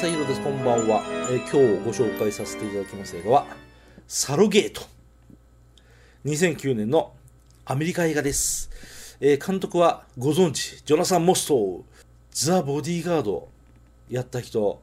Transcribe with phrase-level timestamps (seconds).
[0.00, 0.40] 正宏です。
[0.42, 3.46] こんばんは、えー今日ご紹介させていただきます映画は、
[4.06, 4.82] サロゲート。
[6.24, 7.14] 2009年の
[7.64, 8.70] アメリカ映画です。
[9.18, 11.82] えー監督はご存知、ジョナサン・モストー、
[12.30, 13.48] ザ・ボディーガード
[14.08, 14.80] やった人、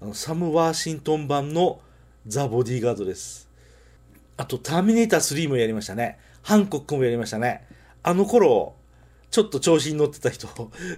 [0.00, 1.80] あのサム・ワーシントン版の
[2.28, 3.48] ザ・ボディーガードです。
[4.36, 6.20] あと、ターミネーター3もやりましたね。
[6.42, 7.66] ハンコックもやりましたね。
[8.04, 8.76] あの頃、
[9.32, 10.46] ちょっと調子に乗ってた人、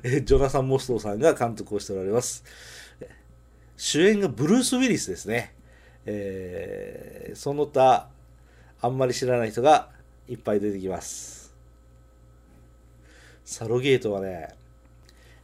[0.02, 2.44] えージョナサン・モストーさんが監督をしておられます。
[3.76, 5.54] 主演がブルース・ウィリスですね。
[6.06, 8.08] えーその他、
[8.80, 9.90] あんまり知らない人が
[10.26, 11.54] いっぱい出てきます。
[13.44, 14.48] サロゲートはね、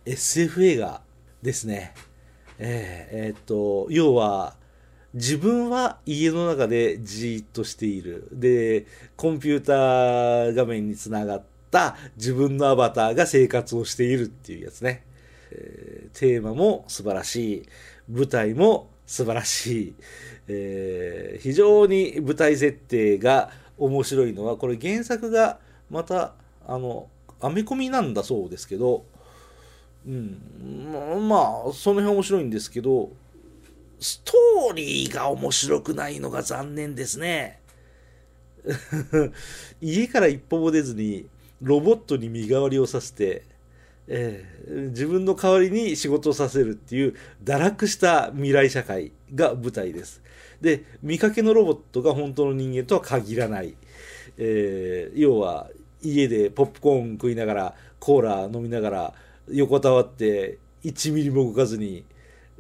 [0.07, 1.03] SF 映画
[1.43, 1.93] ですね。
[2.59, 4.57] えーえーっと、要は、
[5.13, 8.29] 自分は家の中でじーっとしている。
[8.33, 8.87] で、
[9.17, 15.05] コンピューター画面につながった自分のアバターが生活をしているっていうやつね。
[15.51, 17.67] えーテーマも素晴らしい。
[18.13, 19.95] 舞台も素晴らしい。
[20.49, 25.59] えー非常に舞台設定が面白いのは、これ原作が
[25.91, 26.35] また、
[26.67, 27.09] あの、
[27.41, 29.05] アメコミなんだそうですけど、
[30.07, 31.37] うん、まま
[31.69, 33.11] あ、その辺面白いんですけど、
[34.01, 37.61] ストーリーが面白くないのが残念ですね。
[39.81, 41.27] 家から一歩も出ずに
[41.61, 43.45] ロボットに身代わりをさせて、
[44.09, 44.53] えー
[44.91, 47.15] 自分の代わりに仕事をさせるっていう
[47.45, 50.23] 堕落した未来社会が舞台です。
[50.61, 53.75] で、見かけのロボットが本当の人間とは限らない。
[54.39, 55.69] えー要は
[56.03, 59.15] 家でポップコーン食いながらコーラ飲みながら
[59.49, 62.05] 横たわって1ミリも動かずに、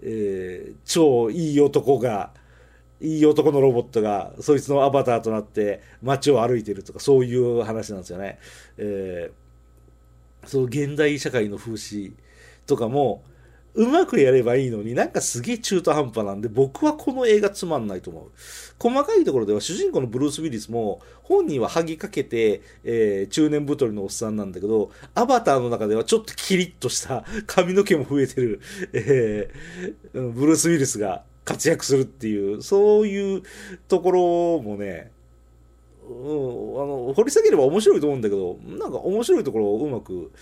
[0.02, 2.30] えー超いい男が
[3.00, 8.38] いい男のロボットがそいつのアバターとなって街を歩いてるとかそういう話なんですよね。
[8.78, 9.41] えー
[10.44, 12.12] その現代社会の風刺
[12.66, 13.24] とかも
[13.74, 18.30] うまくやればいいのになんかすげえ中途半端なんで僕はこの映画つまんないと思う。
[18.78, 28.60] 細かいところでは主人公のブルース・ウィリスも本人は剥ぎかけて、えー中年太りのおっさんなんだけどアバターの中ではちょっとキリッとした髪の毛も増えてる、
[28.92, 33.42] えーブルース・ウィリスが活躍するっていうそういう
[33.88, 35.10] ところもね
[36.08, 40.32] うん、あの掘り下げれば面白いと思うんだけどなんか面白いところをうまく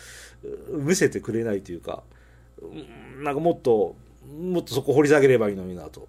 [0.71, 2.03] 見せてくれないというか
[2.63, 3.97] うんなんかもっと
[4.41, 6.09] もっとそこ掘り下げればいいのになと。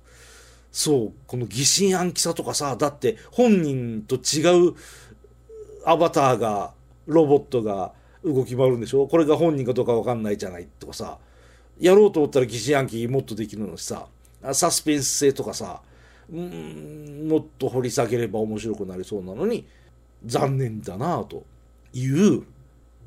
[0.71, 4.73] そうこの疑心暗鬼さとかさだって本人と違う
[5.85, 6.73] アバターが
[7.07, 7.91] ロボットが
[8.23, 9.05] 動き回るんでしょ？
[9.05, 11.17] これが本人かどうか分かんないじゃないとかさ
[11.77, 14.07] やろうと思ったら疑心暗鬼もっとできるのにさ
[14.53, 15.81] サスペンス性とかさ
[16.31, 19.67] うんもっと掘り下げれば面白くなりそうなのに
[20.25, 21.43] 残念だなと
[21.93, 22.43] いう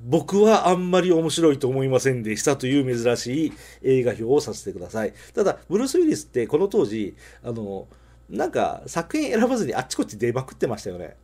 [0.06, 3.52] 僕はあんまり面白いと思いませんでしたという珍しい
[3.82, 5.14] 映画表をさせてください。
[5.34, 7.88] ただブルース・ウィリスってこの当時あの
[8.28, 11.16] なんか作品選ばずにあっちこっち出まくってましたよね。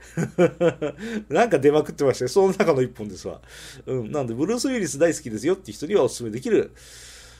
[1.28, 2.28] なんか出まくってましたよ。
[2.28, 3.40] その中の一本ですわ、
[3.86, 6.72] うん、なんでブルース・ウィリス大好きですよって人にはお勧めできる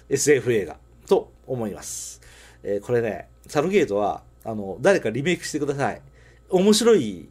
[0.09, 2.21] SF 映画と思います。
[2.63, 6.01] えーこれね、サルゲートは、あの、誰かリメイクしてください。
[6.49, 7.29] 面白い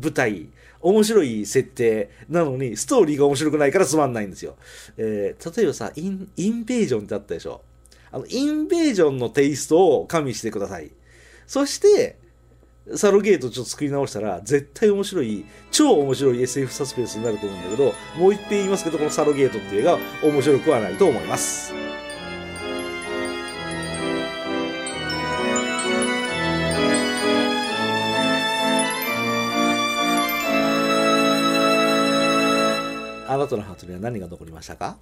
[0.00, 0.48] 舞台、
[0.80, 4.56] 面白い設定なのに、ストーリーが面白くないからつまんないんですよ。
[4.96, 7.62] えー例えばさ、イン、インベージョンってあったでしょ。
[8.12, 10.90] あの、インベージョンのテイストを加味してください。
[11.46, 12.16] そして、
[12.94, 21.81] サルゲートちょっと作り直したら、絶対面白い、超面白い SF サスペンスになると思うんだけど、もう一遍言いますけど、このサルゲートっていう映画面白くはないと思います。
[33.42, 34.96] 後のハートには何が残りましたか？